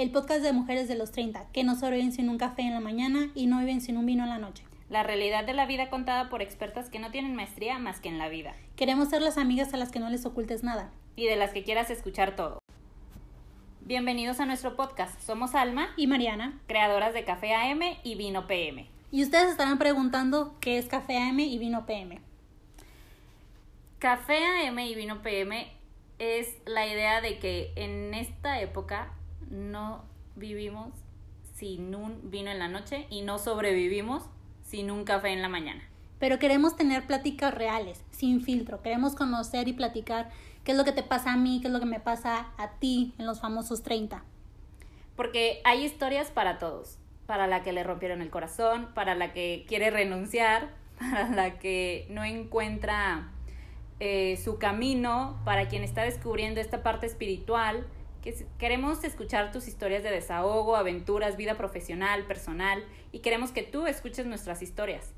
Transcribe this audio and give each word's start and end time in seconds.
el 0.00 0.10
podcast 0.12 0.42
de 0.42 0.54
mujeres 0.54 0.88
de 0.88 0.94
los 0.94 1.12
30, 1.12 1.48
que 1.52 1.62
no 1.62 1.76
sobreviven 1.76 2.10
sin 2.10 2.30
un 2.30 2.38
café 2.38 2.62
en 2.62 2.72
la 2.72 2.80
mañana 2.80 3.30
y 3.34 3.46
no 3.46 3.58
viven 3.58 3.82
sin 3.82 3.98
un 3.98 4.06
vino 4.06 4.24
en 4.24 4.30
la 4.30 4.38
noche. 4.38 4.64
La 4.88 5.02
realidad 5.02 5.44
de 5.44 5.52
la 5.52 5.66
vida 5.66 5.90
contada 5.90 6.30
por 6.30 6.40
expertas 6.40 6.88
que 6.88 6.98
no 6.98 7.10
tienen 7.10 7.36
maestría 7.36 7.78
más 7.78 8.00
que 8.00 8.08
en 8.08 8.16
la 8.16 8.30
vida. 8.30 8.54
Queremos 8.76 9.10
ser 9.10 9.20
las 9.20 9.36
amigas 9.36 9.74
a 9.74 9.76
las 9.76 9.90
que 9.90 10.00
no 10.00 10.08
les 10.08 10.24
ocultes 10.24 10.62
nada. 10.62 10.90
Y 11.16 11.26
de 11.26 11.36
las 11.36 11.52
que 11.52 11.64
quieras 11.64 11.90
escuchar 11.90 12.34
todo. 12.34 12.60
Bienvenidos 13.82 14.40
a 14.40 14.46
nuestro 14.46 14.74
podcast. 14.74 15.20
Somos 15.20 15.54
Alma 15.54 15.90
Y 15.98 16.06
Mariana. 16.06 16.58
creadoras 16.66 17.12
de 17.12 17.24
Café 17.26 17.54
AM 17.54 17.82
y 18.02 18.14
Vino 18.14 18.46
PM. 18.46 18.88
Y 19.10 19.22
ustedes 19.22 19.50
estarán 19.50 19.76
preguntando 19.76 20.56
qué 20.60 20.78
es 20.78 20.86
café 20.86 21.18
AM 21.18 21.40
y 21.40 21.58
vino 21.58 21.84
PM. 21.84 22.22
Café 23.98 24.66
AM 24.66 24.78
y 24.78 24.94
Vino 24.94 25.20
PM 25.20 25.70
es 26.18 26.56
la 26.64 26.86
idea 26.86 27.20
de 27.20 27.38
que 27.38 27.74
en 27.76 28.14
esta 28.14 28.62
época 28.62 29.12
no 29.50 30.04
vivimos 30.36 30.92
sin 31.54 31.94
un 31.94 32.30
vino 32.30 32.50
en 32.50 32.58
la 32.58 32.68
noche 32.68 33.06
y 33.10 33.22
no 33.22 33.38
sobrevivimos 33.38 34.24
sin 34.62 34.90
un 34.90 35.04
café 35.04 35.28
en 35.28 35.42
la 35.42 35.48
mañana. 35.48 35.82
Pero 36.18 36.38
queremos 36.38 36.76
tener 36.76 37.06
pláticas 37.06 37.52
reales, 37.52 38.04
sin 38.10 38.42
filtro. 38.42 38.82
Queremos 38.82 39.14
conocer 39.14 39.68
y 39.68 39.72
platicar 39.72 40.30
qué 40.64 40.72
es 40.72 40.78
lo 40.78 40.84
que 40.84 40.92
te 40.92 41.02
pasa 41.02 41.32
a 41.32 41.36
mí, 41.36 41.60
qué 41.60 41.68
es 41.68 41.72
lo 41.72 41.80
que 41.80 41.86
me 41.86 42.00
pasa 42.00 42.52
a 42.56 42.72
ti 42.78 43.14
en 43.18 43.26
los 43.26 43.40
famosos 43.40 43.82
30. 43.82 44.22
Porque 45.16 45.60
hay 45.64 45.84
historias 45.84 46.30
para 46.30 46.58
todos. 46.58 46.98
Para 47.26 47.46
la 47.46 47.62
que 47.62 47.72
le 47.72 47.84
rompieron 47.84 48.22
el 48.22 48.30
corazón, 48.30 48.88
para 48.94 49.14
la 49.14 49.32
que 49.32 49.64
quiere 49.68 49.90
renunciar, 49.90 50.70
para 50.98 51.28
la 51.28 51.58
que 51.58 52.06
no 52.10 52.24
encuentra 52.24 53.30
eh, 53.98 54.38
su 54.42 54.58
camino, 54.58 55.40
para 55.44 55.68
quien 55.68 55.84
está 55.84 56.02
descubriendo 56.02 56.60
esta 56.60 56.82
parte 56.82 57.06
espiritual. 57.06 57.86
Queremos 58.58 59.02
escuchar 59.04 59.50
tus 59.50 59.66
historias 59.66 60.02
de 60.02 60.10
desahogo, 60.10 60.76
aventuras, 60.76 61.36
vida 61.36 61.56
profesional, 61.56 62.26
personal, 62.26 62.84
y 63.12 63.20
queremos 63.20 63.50
que 63.50 63.62
tú 63.62 63.86
escuches 63.86 64.26
nuestras 64.26 64.62
historias. 64.62 65.12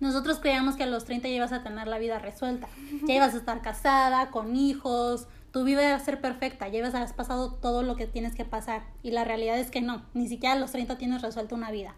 Nosotros 0.00 0.40
creíamos 0.40 0.76
que 0.76 0.82
a 0.82 0.86
los 0.86 1.04
30 1.04 1.28
ya 1.28 1.34
ibas 1.34 1.52
a 1.52 1.62
tener 1.62 1.86
la 1.86 1.98
vida 1.98 2.18
resuelta. 2.18 2.68
Ya 3.06 3.14
ibas 3.14 3.34
a 3.34 3.38
estar 3.38 3.62
casada, 3.62 4.30
con 4.30 4.56
hijos, 4.56 5.28
tu 5.52 5.62
vida 5.62 5.84
iba 5.84 5.94
a 5.94 6.00
ser 6.00 6.20
perfecta, 6.20 6.66
ya 6.66 6.80
ibas 6.80 6.94
a 6.94 7.02
haber 7.02 7.14
pasado 7.14 7.54
todo 7.54 7.82
lo 7.82 7.94
que 7.94 8.08
tienes 8.08 8.34
que 8.34 8.44
pasar. 8.44 8.82
Y 9.04 9.12
la 9.12 9.22
realidad 9.22 9.58
es 9.58 9.70
que 9.70 9.80
no, 9.80 10.04
ni 10.12 10.26
siquiera 10.26 10.56
a 10.56 10.58
los 10.58 10.72
30 10.72 10.98
tienes 10.98 11.22
resuelta 11.22 11.54
una 11.54 11.70
vida. 11.70 11.94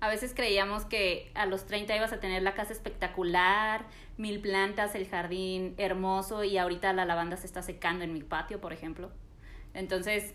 A 0.00 0.08
veces 0.08 0.32
creíamos 0.34 0.86
que 0.86 1.30
a 1.34 1.46
los 1.46 1.66
30 1.66 1.94
ibas 1.94 2.12
a 2.12 2.18
tener 2.18 2.42
la 2.42 2.54
casa 2.54 2.72
espectacular, 2.72 3.84
mil 4.16 4.40
plantas, 4.40 4.94
el 4.96 5.06
jardín 5.06 5.74
hermoso 5.76 6.42
y 6.42 6.58
ahorita 6.58 6.92
la 6.92 7.04
lavanda 7.04 7.36
se 7.36 7.46
está 7.46 7.62
secando 7.62 8.02
en 8.02 8.12
mi 8.12 8.22
patio, 8.22 8.60
por 8.60 8.72
ejemplo. 8.72 9.12
Entonces, 9.74 10.34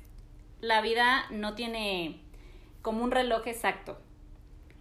la 0.61 0.81
vida 0.81 1.25
no 1.31 1.55
tiene 1.55 2.21
como 2.81 3.03
un 3.03 3.11
reloj 3.11 3.45
exacto. 3.47 3.99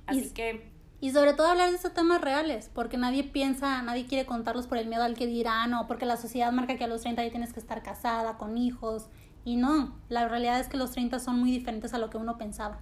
Así 0.06 0.26
Y- 0.26 0.30
que 0.30 0.74
Y 1.00 1.10
sobre 1.10 1.34
todo 1.34 1.48
hablar 1.48 1.68
de 1.70 1.76
estos 1.76 1.92
temas 1.92 2.20
reales, 2.22 2.70
porque 2.72 2.96
nadie 2.96 3.24
piensa, 3.24 3.82
nadie 3.82 4.06
quiere 4.06 4.24
contarlos 4.26 4.66
por 4.66 4.78
el 4.78 4.86
miedo 4.86 5.02
al 5.02 5.14
que 5.16 5.26
dirán 5.26 5.74
o 5.74 5.86
porque 5.86 6.06
la 6.06 6.16
sociedad 6.16 6.50
marca 6.52 6.76
que 6.78 6.84
a 6.84 6.86
los 6.86 7.02
30 7.02 7.22
ya 7.24 7.30
tienes 7.30 7.52
que 7.52 7.60
estar 7.60 7.82
casada, 7.82 8.38
con 8.38 8.56
hijos. 8.56 9.10
Y 9.44 9.56
no, 9.56 9.98
la 10.08 10.26
realidad 10.28 10.58
es 10.60 10.68
que 10.68 10.78
los 10.78 10.92
30 10.92 11.18
son 11.18 11.38
muy 11.38 11.50
diferentes 11.50 11.92
a 11.92 11.98
lo 11.98 12.08
que 12.08 12.16
uno 12.16 12.38
pensaba. 12.38 12.80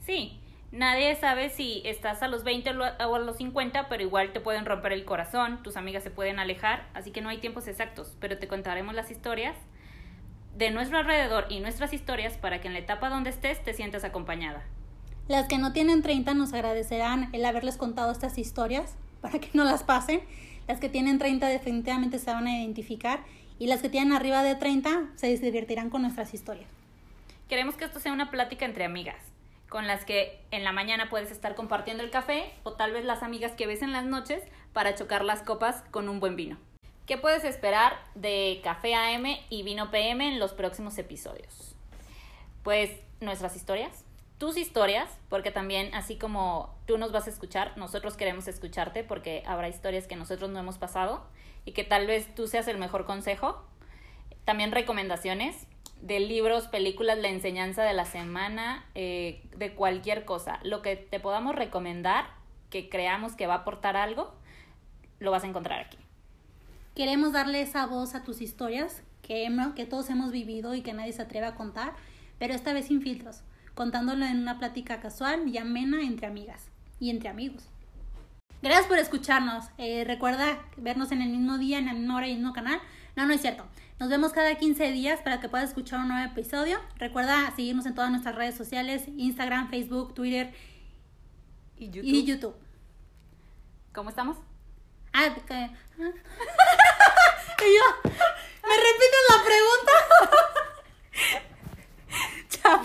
sí, 0.00 0.40
nadie 0.72 1.14
sabe 1.16 1.50
si 1.50 1.82
estás 1.84 2.22
a 2.22 2.28
los 2.28 2.42
20 2.44 2.70
o 2.70 2.72
lo- 2.74 2.84
o 2.86 3.14
a 3.14 3.18
los 3.18 3.36
50, 3.36 3.88
pero 3.88 4.02
igual 4.02 4.32
te 4.32 4.40
pueden 4.40 4.64
romper 4.64 4.92
el 4.92 5.04
corazón, 5.04 5.62
tus 5.62 5.76
amigas 5.76 6.02
se 6.02 6.10
pueden 6.10 6.38
alejar, 6.38 6.88
así 6.94 7.10
que 7.10 7.20
no 7.20 7.28
hay 7.28 7.38
tiempos 7.38 7.66
exactos, 7.68 8.16
pero 8.20 8.38
te 8.38 8.48
contaremos 8.48 8.94
las 8.94 9.10
historias 9.10 9.56
de 10.56 10.70
nuestro 10.70 10.98
alrededor 10.98 11.46
y 11.48 11.60
nuestras 11.60 11.92
historias 11.92 12.36
para 12.36 12.60
que 12.60 12.68
en 12.68 12.74
la 12.74 12.80
etapa 12.80 13.08
donde 13.08 13.30
estés 13.30 13.62
te 13.64 13.74
sientas 13.74 14.04
acompañada. 14.04 14.62
Las 15.28 15.46
que 15.46 15.58
no 15.58 15.72
tienen 15.72 16.02
30 16.02 16.34
nos 16.34 16.52
agradecerán 16.52 17.28
el 17.32 17.44
haberles 17.44 17.76
contado 17.76 18.10
estas 18.10 18.36
historias 18.36 18.96
para 19.20 19.38
que 19.38 19.50
no 19.52 19.64
las 19.64 19.84
pasen. 19.84 20.20
Las 20.66 20.80
que 20.80 20.88
tienen 20.88 21.18
30 21.18 21.46
definitivamente 21.46 22.18
se 22.18 22.32
van 22.32 22.46
a 22.46 22.58
identificar 22.58 23.20
y 23.58 23.66
las 23.66 23.80
que 23.80 23.88
tienen 23.88 24.12
arriba 24.12 24.42
de 24.42 24.54
30 24.54 25.10
se 25.16 25.36
divertirán 25.36 25.90
con 25.90 26.02
nuestras 26.02 26.34
historias. 26.34 26.68
Queremos 27.48 27.76
que 27.76 27.84
esto 27.84 28.00
sea 28.00 28.12
una 28.12 28.30
plática 28.30 28.64
entre 28.64 28.84
amigas, 28.84 29.22
con 29.68 29.86
las 29.86 30.04
que 30.04 30.40
en 30.50 30.64
la 30.64 30.72
mañana 30.72 31.10
puedes 31.10 31.30
estar 31.30 31.54
compartiendo 31.54 32.02
el 32.02 32.10
café 32.10 32.52
o 32.62 32.72
tal 32.72 32.92
vez 32.92 33.04
las 33.04 33.22
amigas 33.22 33.52
que 33.52 33.66
ves 33.66 33.82
en 33.82 33.92
las 33.92 34.04
noches 34.04 34.42
para 34.72 34.94
chocar 34.94 35.24
las 35.24 35.42
copas 35.42 35.82
con 35.90 36.08
un 36.08 36.20
buen 36.20 36.36
vino. 36.36 36.58
¿Qué 37.10 37.18
puedes 37.18 37.42
esperar 37.42 37.98
de 38.14 38.60
Café 38.62 38.94
AM 38.94 39.26
y 39.48 39.64
Vino 39.64 39.90
PM 39.90 40.28
en 40.28 40.38
los 40.38 40.52
próximos 40.52 40.96
episodios? 40.96 41.74
Pues 42.62 42.88
nuestras 43.18 43.56
historias, 43.56 44.04
tus 44.38 44.56
historias, 44.56 45.10
porque 45.28 45.50
también 45.50 45.92
así 45.92 46.14
como 46.14 46.72
tú 46.86 46.98
nos 46.98 47.10
vas 47.10 47.26
a 47.26 47.30
escuchar, 47.30 47.76
nosotros 47.76 48.16
queremos 48.16 48.46
escucharte 48.46 49.02
porque 49.02 49.42
habrá 49.44 49.68
historias 49.68 50.06
que 50.06 50.14
nosotros 50.14 50.50
no 50.50 50.60
hemos 50.60 50.78
pasado 50.78 51.26
y 51.64 51.72
que 51.72 51.82
tal 51.82 52.06
vez 52.06 52.32
tú 52.36 52.46
seas 52.46 52.68
el 52.68 52.78
mejor 52.78 53.06
consejo 53.06 53.60
también 54.44 54.70
recomendaciones 54.70 55.66
de 56.00 56.20
libros, 56.20 56.68
películas, 56.68 57.18
la 57.18 57.28
enseñanza 57.30 57.82
de 57.82 57.92
la 57.92 58.04
semana, 58.04 58.84
eh, 58.94 59.42
de 59.56 59.74
cualquier 59.74 60.24
cosa. 60.24 60.60
Lo 60.62 60.80
que 60.80 60.94
te 60.94 61.18
podamos 61.18 61.56
recomendar, 61.56 62.26
que 62.70 62.88
creamos 62.88 63.34
que 63.34 63.48
va 63.48 63.54
a 63.54 63.58
aportar 63.58 63.96
algo, 63.96 64.32
lo 65.18 65.32
vas 65.32 65.42
a 65.42 65.48
encontrar 65.48 65.80
aquí. 65.80 65.98
Queremos 66.94 67.32
darle 67.32 67.62
esa 67.62 67.86
voz 67.86 68.14
a 68.14 68.22
tus 68.24 68.40
historias 68.40 69.02
que, 69.22 69.46
hemo- 69.46 69.74
que 69.74 69.86
todos 69.86 70.10
hemos 70.10 70.32
vivido 70.32 70.74
y 70.74 70.82
que 70.82 70.92
nadie 70.92 71.12
se 71.12 71.22
atreve 71.22 71.46
a 71.46 71.54
contar, 71.54 71.94
pero 72.38 72.54
esta 72.54 72.72
vez 72.72 72.86
sin 72.86 73.00
filtros, 73.00 73.42
contándolo 73.74 74.24
en 74.26 74.38
una 74.38 74.58
plática 74.58 75.00
casual 75.00 75.48
y 75.48 75.58
amena 75.58 76.02
entre 76.02 76.26
amigas 76.26 76.68
y 76.98 77.10
entre 77.10 77.28
amigos. 77.28 77.68
Gracias 78.62 78.86
por 78.86 78.98
escucharnos. 78.98 79.64
Eh, 79.78 80.04
recuerda 80.06 80.58
vernos 80.76 81.12
en 81.12 81.22
el 81.22 81.30
mismo 81.30 81.56
día, 81.58 81.78
en 81.78 81.86
la 81.86 81.94
misma 81.94 82.16
hora 82.16 82.26
y 82.26 82.32
en 82.32 82.36
el 82.38 82.42
mismo 82.42 82.54
canal. 82.54 82.78
No, 83.16 83.24
no 83.26 83.32
es 83.32 83.40
cierto. 83.40 83.64
Nos 83.98 84.08
vemos 84.10 84.32
cada 84.32 84.54
15 84.56 84.92
días 84.92 85.20
para 85.22 85.40
que 85.40 85.48
puedas 85.48 85.68
escuchar 85.70 86.00
un 86.00 86.08
nuevo 86.08 86.30
episodio. 86.30 86.78
Recuerda 86.96 87.50
seguirnos 87.56 87.86
en 87.86 87.94
todas 87.94 88.10
nuestras 88.10 88.34
redes 88.34 88.54
sociales, 88.56 89.04
Instagram, 89.16 89.70
Facebook, 89.70 90.14
Twitter 90.14 90.52
¿Y 91.78 91.86
y 92.02 92.24
YouTube. 92.24 92.54
¿Cómo 93.94 94.10
estamos? 94.10 94.36
Ah, 95.14 95.34
que... 95.46 95.70
y 97.64 97.74
yo, 97.76 98.10
¿me 98.68 98.76
repites 98.76 99.24
la 99.28 99.36
pregunta? 99.44 99.92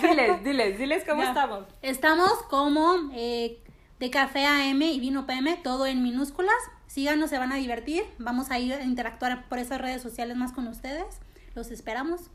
diles, 0.00 0.44
diles, 0.44 0.78
diles 0.78 1.04
cómo 1.06 1.22
Ya. 1.22 1.28
estamos. 1.28 1.64
Estamos 1.82 2.42
como 2.44 3.10
eh, 3.14 3.58
de 3.98 4.10
café 4.10 4.44
AM 4.46 4.82
y 4.82 5.00
vino 5.00 5.26
PM, 5.26 5.56
todo 5.62 5.86
en 5.86 6.02
minúsculas. 6.02 6.54
Síganos, 6.86 7.30
se 7.30 7.38
van 7.38 7.52
a 7.52 7.56
divertir. 7.56 8.04
Vamos 8.18 8.50
a 8.50 8.58
ir 8.58 8.72
a 8.72 8.82
interactuar 8.82 9.48
por 9.48 9.58
esas 9.58 9.80
redes 9.80 10.02
sociales 10.02 10.36
más 10.36 10.52
con 10.52 10.66
ustedes. 10.66 11.20
Los 11.54 11.70
esperamos. 11.70 12.30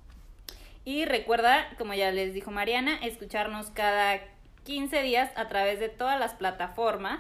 Y 0.86 1.06
recuerda, 1.06 1.68
como 1.78 1.94
ya 1.94 2.12
les 2.12 2.34
dijo 2.34 2.52
Mariana, 2.52 2.96
escucharnos 2.98 3.70
cada 3.72 4.20
15 4.66 5.02
días 5.04 5.32
a 5.36 5.48
través 5.48 5.80
de 5.80 5.90
todas 5.90 6.20
las 6.20 6.34
plataformas, 6.34 7.20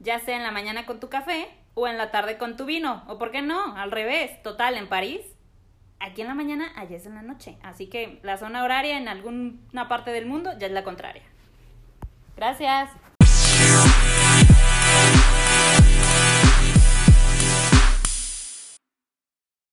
ya 0.00 0.18
sea 0.20 0.36
en 0.36 0.42
la 0.42 0.50
mañana 0.50 0.84
con 0.86 1.00
tu 1.00 1.08
café 1.08 1.48
o 1.74 1.88
en 1.88 1.98
la 1.98 2.10
tarde 2.10 2.38
con 2.38 2.56
tu 2.56 2.64
vino, 2.64 3.04
o 3.08 3.18
por 3.18 3.30
qué 3.30 3.42
no, 3.42 3.76
al 3.76 3.90
revés, 3.90 4.42
total, 4.42 4.76
en 4.76 4.88
París, 4.88 5.20
aquí 6.00 6.22
en 6.22 6.28
la 6.28 6.34
mañana, 6.34 6.72
allá 6.76 6.96
es 6.96 7.06
en 7.06 7.14
la 7.14 7.22
noche. 7.22 7.58
Así 7.62 7.88
que 7.88 8.20
la 8.22 8.36
zona 8.36 8.62
horaria 8.62 8.96
en 8.96 9.08
alguna 9.08 9.88
parte 9.88 10.10
del 10.10 10.26
mundo 10.26 10.50
ya 10.58 10.66
es 10.66 10.72
la 10.72 10.84
contraria. 10.84 11.22
Gracias. 12.36 12.90